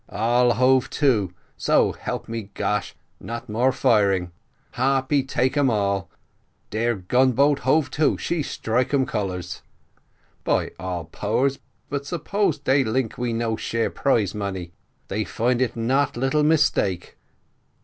[0.09, 4.31] All hove to, so help me gosh not more firing;
[4.71, 6.09] Harpy take um all
[6.71, 9.61] dare gun boat hove to, she strike um colours.
[10.43, 14.71] By all powers, but suppose dey tink we no share prize money
[15.07, 17.15] they find it not little mistake.